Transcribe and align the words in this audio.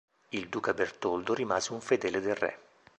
Il 0.29 0.49
duca 0.49 0.73
Bertoldo 0.73 1.35
rimase 1.35 1.73
un 1.73 1.79
fedele 1.81 2.21
del 2.21 2.35
re. 2.35 2.57